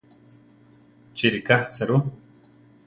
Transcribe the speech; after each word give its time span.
Chi 1.15 1.25
ríka 1.37 1.57
serú? 1.79 1.97